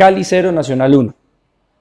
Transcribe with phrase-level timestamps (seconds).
[0.00, 1.14] Cali 0, Nacional 1.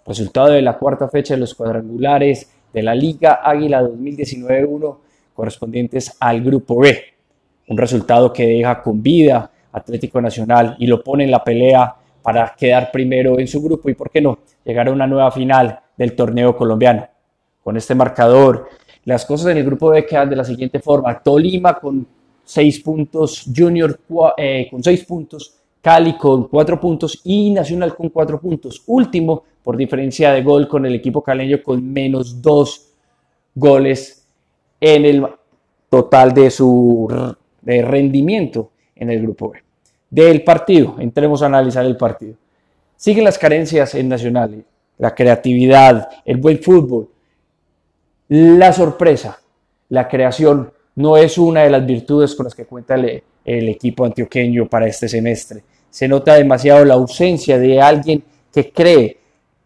[0.06, 4.98] Resultado de la cuarta fecha de los cuadrangulares de la Liga Águila 2019-1
[5.34, 7.02] correspondientes al Grupo B.
[7.70, 12.54] Un resultado que deja con vida Atlético Nacional y lo pone en la pelea para
[12.60, 16.14] quedar primero en su grupo y, ¿por qué no?, llegar a una nueva final del
[16.14, 17.08] torneo colombiano.
[17.64, 18.68] Con este marcador,
[19.06, 21.18] las cosas en el grupo B quedan de la siguiente forma.
[21.24, 22.06] Tolima con
[22.44, 23.98] 6 puntos, Junior
[24.36, 28.84] eh, con 6 puntos, Cali con 4 puntos y Nacional con 4 puntos.
[28.88, 32.90] Último, por diferencia de gol con el equipo caleño con menos 2
[33.56, 34.28] goles
[34.80, 35.26] en el
[35.90, 37.08] total de su
[37.62, 39.64] de rendimiento en el grupo B.
[40.10, 42.36] Del partido, entremos a analizar el partido.
[42.96, 44.64] Siguen las carencias en Nacional,
[44.98, 47.10] la creatividad, el buen fútbol,
[48.28, 49.40] la sorpresa,
[49.90, 53.24] la creación no es una de las virtudes con las que cuenta el,
[53.58, 55.62] el equipo antioqueño para este semestre.
[55.90, 59.18] Se nota demasiado la ausencia de alguien que cree,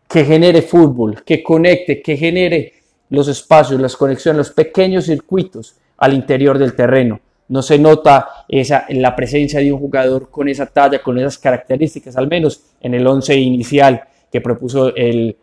[0.08, 2.74] que genere fútbol, que conecte, que genere
[3.10, 7.20] los espacios, las conexiones, los pequeños circuitos al interior del terreno
[7.54, 12.16] no se nota esa, la presencia de un jugador con esa talla, con esas características,
[12.18, 15.38] al menos en el once inicial que propuso el,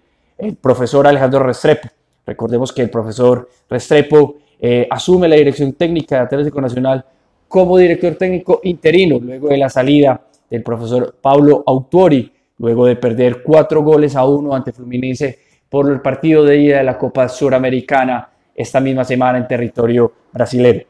[0.60, 1.88] profesor Alejandro Restrepo.
[2.26, 7.04] Recordemos que el profesor Restrepo eh, asume la dirección técnica de Atlético Nacional
[7.50, 13.42] como director técnico interino, luego de la salida del profesor Pablo Autori, luego de perder
[13.42, 15.36] cuatro goles a uno ante Fluminense
[15.68, 20.84] por el partido de ida de la Copa Suramericana esta misma semana en territorio brasileño.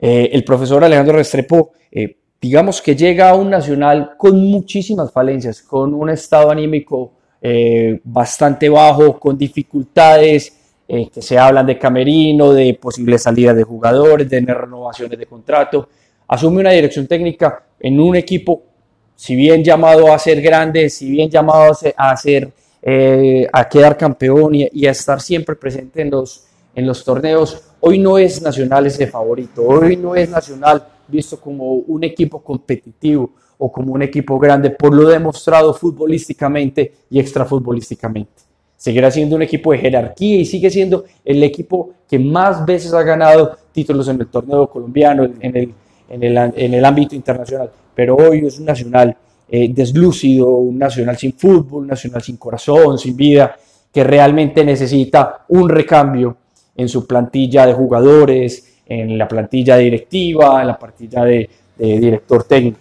[0.00, 5.62] Eh, el profesor Alejandro Restrepo, eh, digamos que llega a un nacional con muchísimas falencias,
[5.62, 12.74] con un estado anímico eh, bastante bajo, con dificultades que se hablan de camerino, de
[12.74, 15.88] posibles salidas de jugadores, de renovaciones de contrato.
[16.28, 18.62] Asume una dirección técnica en un equipo,
[19.16, 22.52] si bien llamado a ser grande, si bien llamado a ser,
[23.52, 27.98] a, quedar campeón y, y a estar siempre presente en los, en los torneos, Hoy
[27.98, 33.70] no es Nacional ese favorito, hoy no es Nacional visto como un equipo competitivo o
[33.70, 38.53] como un equipo grande por lo demostrado futbolísticamente y extrafutbolísticamente.
[38.76, 43.02] Seguirá siendo un equipo de jerarquía y sigue siendo el equipo que más veces ha
[43.02, 45.74] ganado títulos en el torneo colombiano, en el,
[46.08, 47.70] en el, ámbito internacional.
[47.94, 49.16] Pero hoy es un nacional
[49.48, 53.56] eh, deslúcido, un nacional sin fútbol, un nacional sin corazón, sin vida,
[53.92, 56.36] que realmente necesita un recambio
[56.76, 62.78] en su plantilla de jugadores, en la plantilla directiva, en la plantilla de, director técnico.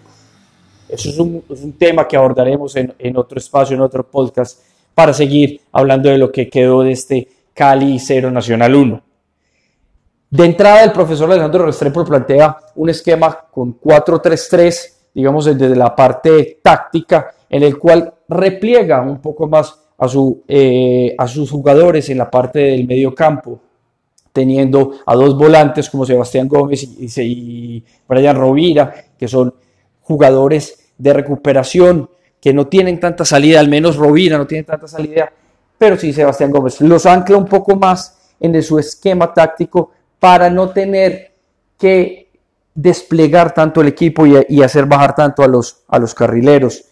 [0.89, 4.59] Eso es un, tema que abordaremos en, otro espacio, en otro podcast,
[4.95, 9.01] para seguir hablando de lo que quedó de este Cali 0 Nacional 1.
[10.29, 16.59] De entrada, el profesor Alejandro Restrepo plantea un esquema con 4-3-3, digamos desde la parte
[16.63, 19.79] táctica, en el cual repliega un poco más
[20.47, 23.59] eh, a sus jugadores en la parte del medio campo,
[24.31, 29.53] teniendo a dos volantes como Sebastián Gómez y, Brian Rovira, que son
[30.01, 32.09] jugadores de recuperación
[32.43, 35.31] que no tienen tanta salida, al menos Rovira no tiene tanta salida,
[35.77, 36.81] pero sí Sebastián Gómez.
[36.81, 41.31] Los ancla un poco más en su esquema táctico para no tener
[41.79, 42.27] que
[42.75, 46.83] desplegar tanto el equipo y, hacer bajar tanto a los, a los carrileros,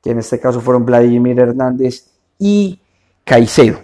[0.00, 2.04] que en este caso fueron Vladimir Hernández
[2.38, 2.78] y
[3.24, 3.80] Caicedo.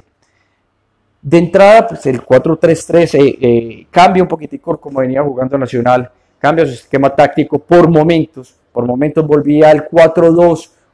[1.20, 6.64] De entrada, pues el 4-3-3 eh, eh, cambia un poquitico como venía jugando Nacional, cambia
[6.66, 9.88] su esquema táctico por momentos, por momentos volvía al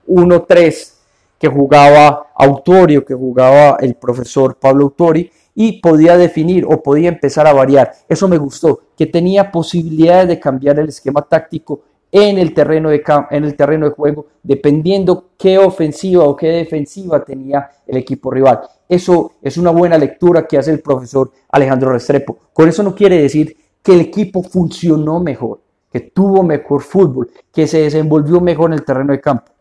[0.06, 0.92] 4-2-1-3
[1.38, 7.46] que jugaba Autorio, que jugaba el profesor Pablo Autori, y podía definir o podía empezar
[7.46, 7.92] a variar.
[8.08, 11.80] Eso me gustó, que tenía posibilidades de cambiar el esquema táctico
[12.12, 17.24] en el terreno de, en el terreno de juego, dependiendo qué ofensiva o qué defensiva
[17.24, 18.60] tenía el equipo rival.
[18.88, 22.38] Eso es una buena lectura que hace el profesor Alejandro Restrepo.
[22.52, 27.66] Con eso no quiere decir que el equipo funcionó mejor, que tuvo mejor fútbol, que
[27.66, 29.55] se desenvolvió mejor en el terreno de campo.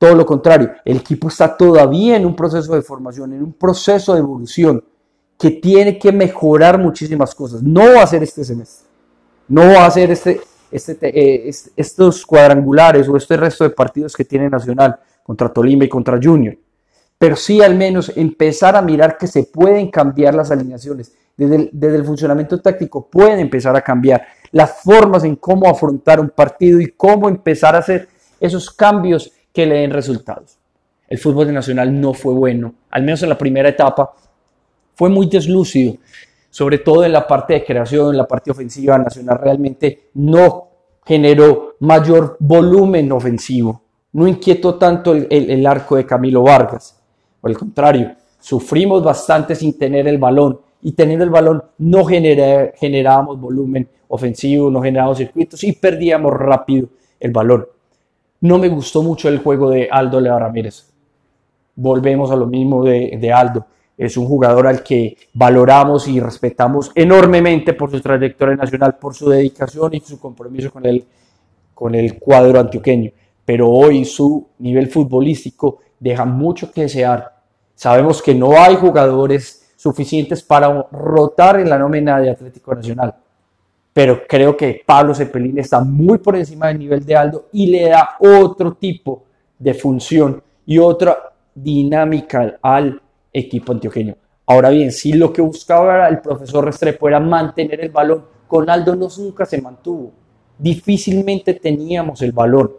[0.00, 4.14] Todo lo contrario, el equipo está todavía en un proceso de formación, en un proceso
[4.14, 4.82] de evolución
[5.38, 7.62] que tiene que mejorar muchísimas cosas.
[7.62, 8.88] No va a ser este semestre,
[9.48, 10.40] no va a ser este,
[10.72, 15.88] este, eh, estos cuadrangulares o este resto de partidos que tiene Nacional contra Tolima y
[15.88, 16.56] contra Junior
[17.20, 21.12] pero sí al menos empezar a mirar que se pueden cambiar las alineaciones.
[21.36, 26.80] Desde el, funcionamiento táctico pueden empezar a cambiar las formas en cómo afrontar un partido
[26.80, 28.08] y cómo empezar a hacer
[28.40, 30.58] esos cambios que le den resultados.
[31.08, 34.12] El fútbol nacional no fue bueno, al menos en la primera etapa,
[34.94, 35.96] fue muy deslúcido,
[36.50, 40.68] sobre todo en la parte de creación, en la parte ofensiva nacional realmente no
[41.04, 43.82] generó mayor volumen ofensivo
[44.12, 47.00] no inquietó tanto el, arco de Camilo Vargas.
[47.40, 53.40] Por el contrario, sufrimos bastante sin tener el balón y teniendo el balón no generábamos
[53.40, 56.88] volumen ofensivo, no generábamos circuitos y perdíamos rápido
[57.18, 57.66] el balón.
[58.40, 60.92] No me gustó mucho el juego de Aldo Leo Ramírez.
[61.76, 63.66] Volvemos a lo mismo de, de Aldo.
[63.96, 69.28] Es un jugador al que valoramos y respetamos enormemente por su trayectoria nacional, por su
[69.28, 71.04] dedicación y su compromiso con el,
[71.74, 73.12] con el cuadro antioqueño
[73.50, 77.34] pero hoy su nivel futbolístico deja mucho que desear.
[77.74, 83.12] Sabemos que no hay jugadores suficientes para rotar en la nómina de Atlético Nacional,
[83.92, 87.88] pero creo que Pablo Cepelín está muy por encima del nivel de Aldo y le
[87.88, 89.24] da otro tipo
[89.58, 93.00] de función y otra dinámica al
[93.32, 94.16] equipo antioqueño.
[94.46, 98.96] Ahora bien, si lo que buscaba el profesor Restrepo era mantener el balón, con Aldo
[98.96, 100.12] no nunca se mantuvo.
[100.58, 102.70] Difícilmente teníamos el balón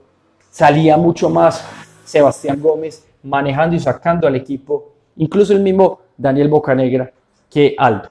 [0.52, 1.66] salía mucho más
[2.04, 7.12] Sebastián Gómez manejando y sacando al equipo, incluso el mismo Daniel Bocanegra,
[7.50, 8.10] que Aldo.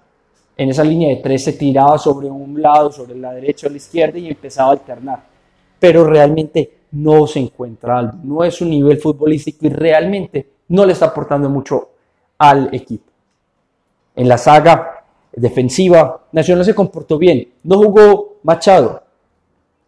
[0.60, 3.78] En esa línea de tres se tiraba sobre un lado, sobre la derecha o la
[3.78, 5.22] izquierda y empezaba a alternar.
[5.78, 10.92] Pero realmente no se encuentra Aldo, no es un nivel futbolístico y realmente no le
[10.92, 11.92] está aportando mucho
[12.36, 13.10] al equipo.
[14.14, 15.02] En la saga
[15.32, 19.02] defensiva, Nacional se comportó bien, no jugó Machado,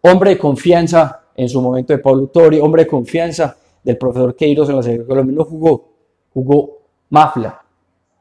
[0.01, 4.71] hombre de confianza en su momento de Pablo Tori, hombre de confianza del profesor Queiroz
[4.71, 5.91] en la selección colombiana, no jugó,
[6.33, 6.79] jugó
[7.11, 7.62] Mafla.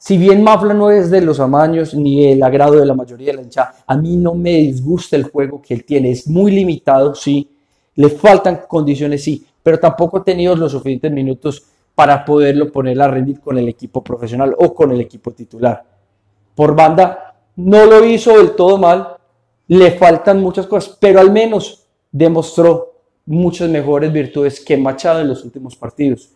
[0.03, 3.33] Si bien Mafla no es de los amaños ni el agrado de la mayoría de
[3.33, 7.13] la hinchada, a mí no me disgusta el juego que él tiene, es muy limitado,
[7.13, 7.47] sí,
[7.93, 11.63] le faltan condiciones, sí, pero tampoco ha tenido los suficientes minutos
[11.93, 15.85] para poderlo poner a rendir con el equipo profesional o con el equipo titular.
[16.55, 19.07] Por banda, no lo hizo del todo mal,
[19.67, 22.91] le faltan muchas cosas, pero al menos demostró
[23.27, 26.31] muchas mejores virtudes que Machado en los últimos partidos.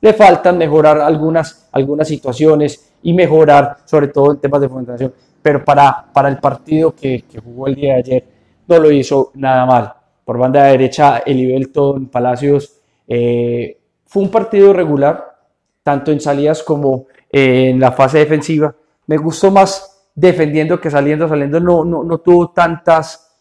[0.00, 5.64] Le faltan mejorar algunas, algunas situaciones y mejorar sobre todo en temas de fundación, pero
[5.64, 8.24] para, para el partido que, jugó el día de ayer
[8.66, 9.92] no lo hizo nada mal.
[10.24, 15.36] Por banda derecha, Elibelton Palacios eh, fue un partido regular,
[15.82, 18.74] tanto en salidas como en la fase defensiva.
[19.06, 23.36] Me gustó más defendiendo que saliendo, saliendo no, no, no tuvo tantas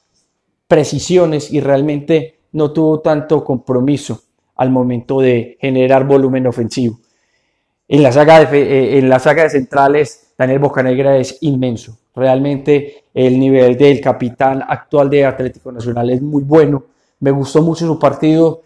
[0.68, 4.20] precisiones y realmente no tuvo tanto compromiso
[4.56, 7.00] al momento de generar volumen ofensivo.
[7.88, 11.98] En la saga de, eh, en la saga de centrales, Daniel Bocanegra es inmenso.
[12.16, 16.86] Realmente el nivel del capitán actual de Atlético Nacional es muy bueno.
[17.20, 18.62] Me gustó mucho su partido,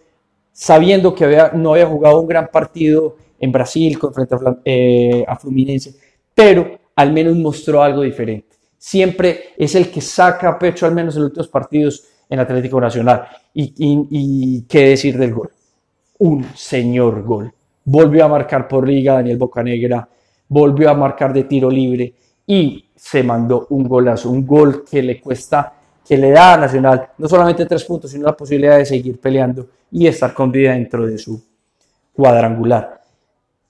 [0.52, 5.24] sabiendo que había, no había jugado un gran partido en Brasil con frente a, eh,
[5.26, 5.94] a Fluminense,
[6.34, 8.56] pero al menos mostró algo diferente.
[8.76, 13.26] Siempre es el que saca pecho, al menos en los últimos partidos, en Atlético Nacional.
[13.54, 15.50] Y, qué decir del gol.
[16.18, 17.52] Un señor gol.
[17.84, 20.08] Volvió a marcar por liga Daniel Bocanegra,
[20.48, 22.12] volvió a marcar de tiro libre
[22.46, 25.72] y se mandó un golazo, un gol que le cuesta,
[26.06, 29.66] que le da a Nacional no solamente tres puntos, sino la posibilidad de seguir peleando
[29.90, 31.40] y estar con vida dentro de su
[32.12, 33.00] cuadrangular.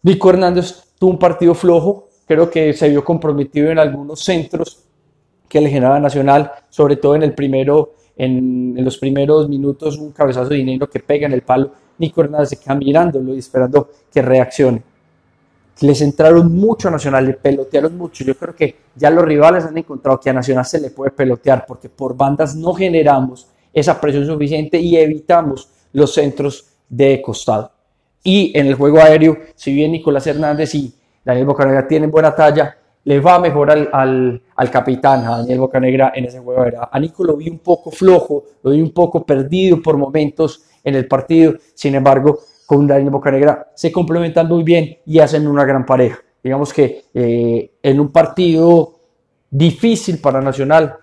[0.03, 4.85] Vico Hernández tuvo un partido flojo, creo que se vio comprometido en algunos centros
[5.49, 10.51] que le generaba Nacional, sobre todo en el primero en, los primeros minutos un cabezazo
[10.51, 14.83] de dinero que pega en el palo, Nico se queda mirándolo y esperando que reaccione.
[15.81, 18.25] Les entraron mucho a Nacional, le pelotearon mucho.
[18.25, 21.65] Yo creo que ya los rivales han encontrado que a Nacional se le puede pelotear
[21.67, 27.71] porque por bandas no generamos esa presión suficiente y evitamos los centros de costado.
[28.23, 30.93] Y en el juego aéreo, si bien Nicolás Hernández y
[31.25, 36.13] Daniel Bocanegra tienen buena talla, le va mejor al, al, al, capitán, a Daniel Bocanegra,
[36.15, 36.65] en ese juego.
[36.91, 40.95] A Nico lo vi un poco flojo, lo vi un poco perdido por momentos en
[40.95, 41.55] el partido.
[41.75, 46.19] Sin embargo, con Daniel Bocanegra se complementan muy bien y hacen una gran pareja.
[46.43, 48.95] Digamos que eh, en un partido
[49.51, 50.97] difícil para Nacional,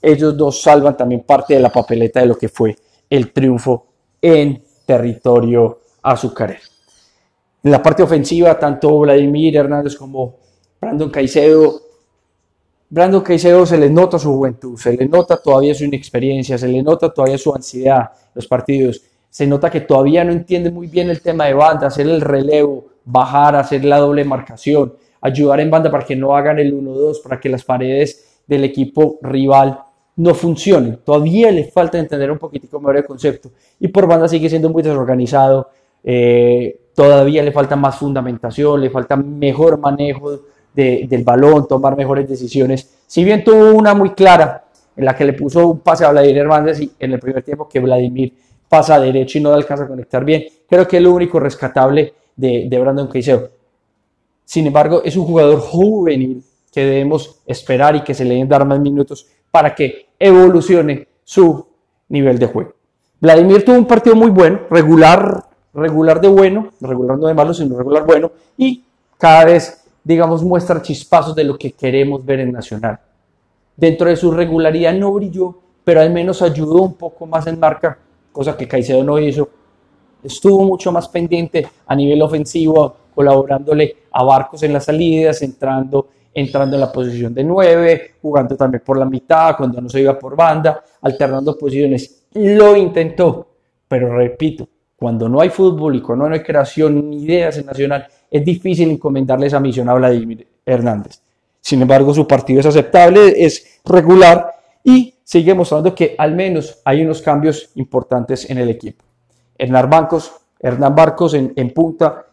[0.00, 2.76] ellos dos salvan también parte de la papeleta de lo que fue
[3.08, 3.86] el triunfo
[4.20, 6.60] en territorio azucarero.
[7.62, 10.36] En la parte ofensiva, tanto Vladimir Hernández como
[10.80, 11.80] Brandon Caicedo,
[12.88, 16.82] Brandon Caicedo se le nota su juventud, se le nota todavía su inexperiencia, se le
[16.82, 19.02] nota todavía su ansiedad los partidos,
[19.32, 22.84] se nota que todavía no entiende muy bien el tema de banda, hacer el relevo,
[23.02, 27.40] bajar, hacer la doble marcación, ayudar en banda para que no hagan el 1-2, para
[27.40, 29.80] que las paredes del equipo rival
[30.16, 30.98] no funcionen.
[31.02, 33.52] Todavía le falta entender un poquitico mejor el concepto.
[33.80, 35.70] Y por banda sigue siendo muy desorganizado.
[36.04, 40.40] Eh, todavía le falta más fundamentación, le falta mejor manejo
[40.74, 43.02] del balón, tomar mejores decisiones.
[43.06, 46.42] Si bien tuvo una muy clara en la que le puso un pase a Vladimir
[46.42, 48.34] Hernández y en el primer tiempo que Vladimir
[48.72, 50.44] pasa derecho y no alcanza a conectar bien.
[50.66, 53.50] Creo que es lo único rescatable de, Brandon Caicedo.
[54.46, 58.64] Sin embargo, es un jugador juvenil que debemos esperar y que se le den dar
[58.64, 61.66] más minutos para que evolucione su
[62.08, 62.72] nivel de juego.
[63.20, 67.76] Vladimir tuvo un partido muy bueno, regular, regular de bueno, regular no de malo, sino
[67.76, 68.84] regular bueno, y
[69.18, 72.98] cada vez, digamos, muestra chispazos de lo que queremos ver en Nacional.
[73.76, 77.98] Dentro de su regularidad no brilló, pero al menos ayudó un poco más en marca,
[78.32, 79.48] cosa que Caicedo no hizo.
[80.22, 86.76] Estuvo mucho más pendiente a nivel ofensivo, colaborándole a Barcos en las salidas, entrando entrando
[86.76, 90.36] en la posición de 9, jugando también por la mitad, cuando no se iba por
[90.36, 92.26] banda, alternando posiciones.
[92.32, 93.46] Lo intentó,
[93.86, 98.06] pero repito, cuando no hay fútbol y cuando no hay creación ni ideas en Nacional,
[98.30, 101.20] es difícil encomendarle esa misión a Vladimir Hernández.
[101.60, 107.02] Sin embargo, su partido es aceptable, es regular y sigue mostrando que al menos hay
[107.02, 109.04] unos cambios importantes en el equipo.
[109.56, 112.26] Hernán Bancos, Hernán Barcos en, en punta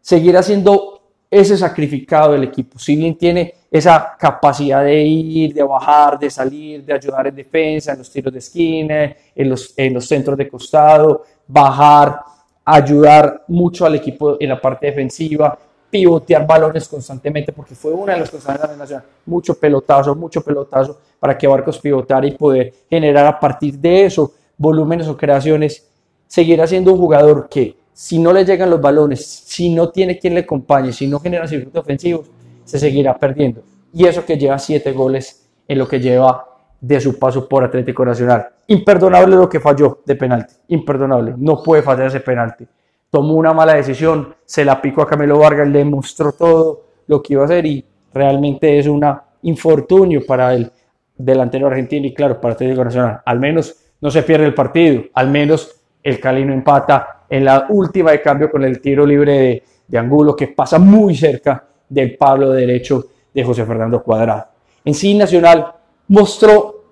[0.00, 0.94] seguirá siendo
[1.30, 2.78] ese sacrificado del equipo.
[2.78, 7.92] Si bien tiene esa capacidad de ir, de bajar, de salir, de ayudar en defensa,
[7.92, 12.20] en los tiros de esquina, en los, en los centros de costado, bajar,
[12.64, 15.58] ayudar mucho al equipo en la parte defensiva,
[15.94, 20.40] pivotear balones constantemente, porque fue una de las cosas de la nación, mucho pelotazo, mucho
[20.42, 25.88] pelotazo para que Barcos pivotara y poder generar a partir de eso volúmenes o creaciones,
[26.26, 30.34] seguirá siendo un jugador que si no le llegan los balones, si no tiene quien
[30.34, 32.26] le acompañe, si no genera circuitos ofensivos,
[32.64, 33.62] se seguirá perdiendo.
[33.92, 36.44] Y eso que lleva siete goles en lo que lleva
[36.80, 38.48] de su paso por Atlético Nacional.
[38.66, 42.66] Imperdonable lo que falló de penalti, imperdonable, no puede fallar ese penalti.
[43.14, 47.34] Tomó una mala decisión, se la picó a Camilo Vargas, le mostró todo lo que
[47.34, 49.06] iba a hacer y realmente es un
[49.42, 50.72] infortunio para el
[51.16, 53.20] delantero argentino y claro, para Atlético Nacional.
[53.24, 57.66] Al menos no se pierde el partido, al menos el Cali no empata en la
[57.68, 62.50] última de cambio con el tiro libre de, Angulo que pasa muy cerca del palo
[62.50, 64.46] derecho de José Fernando Cuadrado.
[64.84, 65.72] En sí, Nacional
[66.08, 66.82] mostró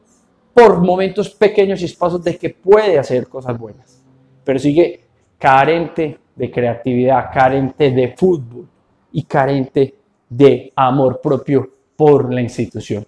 [0.55, 4.01] por momentos pequeños y espacios de que puede hacer cosas buenas,
[4.45, 5.03] pero sigue
[5.43, 8.69] carente de creatividad, carente de fútbol
[9.11, 9.93] y carente
[10.29, 13.05] de amor propio por la institución.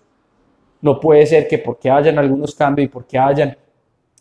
[0.81, 3.57] No puede ser que porque hayan algunos cambios y porque hayan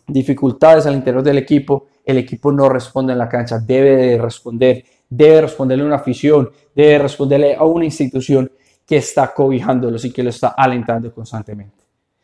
[0.06, 4.84] dificultades al interior del equipo, el equipo no responde en la cancha, debe de responder,
[5.10, 8.48] debe responderle a una afición, debe responderle a una institución
[8.86, 11.82] que está cobijándolo y que lo está alentando constantemente.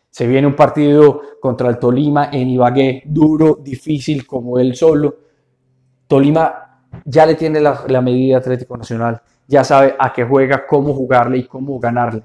[0.09, 5.30] Se viene un partido contra el Tolima en Ibagué, duro, difícil como él solo.
[6.11, 10.93] Tolima ya le tiene la, la medida Atlético Nacional, ya sabe a qué juega, cómo
[10.93, 12.25] jugarle y cómo ganarle.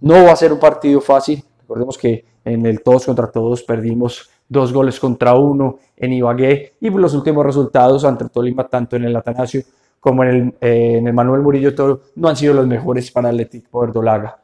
[0.00, 1.44] No va a ser un partido fácil.
[1.60, 6.88] Recordemos que en el todos contra todos perdimos dos goles contra uno en Ibagué y
[6.88, 9.64] los últimos resultados ante Tolima, tanto en el Atanasio
[10.00, 13.28] como en el, eh, en el Manuel Murillo Toro, no han sido los mejores para
[13.28, 14.40] el Atlético Verdolaga.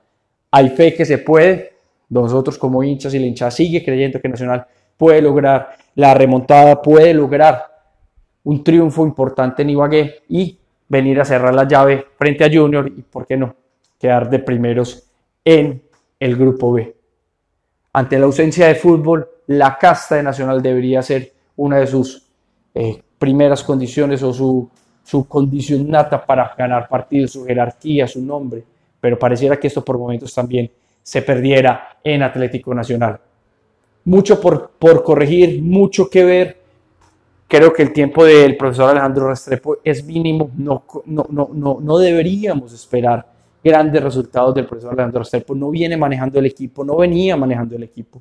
[0.50, 1.73] Hay fe que se puede,
[2.11, 4.66] nosotros como hinchas y la hinchada sigue creyendo que Nacional
[4.99, 7.75] puede lograr la remontada, puede lograr
[8.46, 10.56] un triunfo importante en Ibagué y
[10.88, 13.56] venir a cerrar la llave frente a Junior y, ¿por qué no?,
[13.98, 15.04] quedar de primeros
[15.44, 15.82] en
[16.20, 16.94] el grupo B.
[17.92, 22.24] Ante la ausencia de fútbol, la casta de Nacional debería ser una de sus
[22.72, 24.70] eh, primeras condiciones o su,
[25.02, 28.62] su condición nata para ganar partidos, su jerarquía, su nombre.
[29.00, 30.70] Pero pareciera que esto por momentos también
[31.02, 33.18] se perdiera en Atlético Nacional.
[34.04, 36.65] Mucho por, por corregir, mucho que ver.
[37.48, 40.50] Creo que el tiempo del profesor Alejandro Restrepo es mínimo.
[40.56, 43.24] No, no, no, no, no deberíamos esperar
[43.62, 45.54] grandes resultados del profesor Alejandro Restrepo.
[45.54, 48.20] No viene manejando el equipo, no venía manejando el equipo.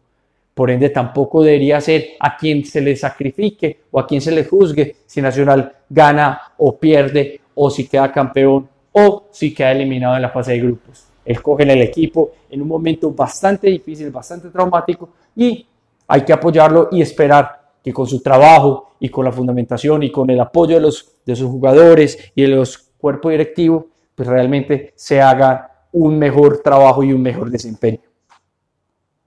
[0.54, 4.46] Por ende, tampoco debería ser a quien se le sacrifique o a quien se le
[4.46, 10.22] juzgue si Nacional gana o pierde o si queda campeón o si queda eliminado en
[10.22, 11.08] la fase de grupos.
[11.26, 15.66] Escogen el equipo en un momento bastante difícil, bastante traumático y
[16.08, 20.28] hay que apoyarlo y esperar que con su trabajo y con la fundamentación y con
[20.32, 25.22] el apoyo de, los, de sus jugadores y de los cuerpos directivos, pues realmente se
[25.22, 28.00] haga un mejor trabajo y un mejor desempeño.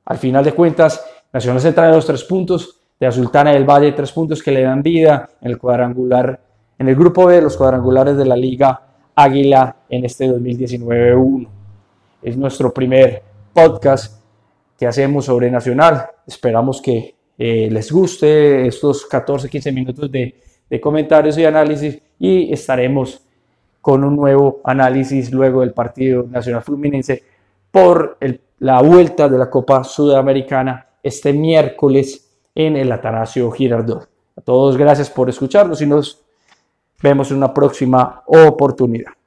[0.07, 3.93] Al final de cuentas, Nacional se trae los tres puntos de la Sultana del Valle,
[3.93, 6.41] tres puntos que le dan vida en el cuadrangular,
[6.77, 8.83] en el grupo B, los cuadrangulares de la Liga
[9.15, 11.49] Águila en este 2019-1.
[12.23, 13.23] Es nuestro primer
[13.53, 14.21] podcast
[14.77, 16.09] que hacemos sobre Nacional.
[16.27, 20.35] Esperamos que eh, les guste estos 14-15 minutos de,
[20.69, 23.23] de comentarios y análisis y estaremos
[23.81, 27.23] con un nuevo análisis luego del partido Nacional Fluminense
[27.71, 34.09] por el, la vuelta de la Copa Sudamericana este miércoles en el Atanasio Girardot.
[34.37, 36.25] A todos gracias por escucharnos y nos
[37.01, 39.18] vemos en una próxima oportunidad.